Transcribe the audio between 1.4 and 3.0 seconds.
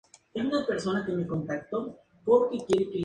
varias batallas.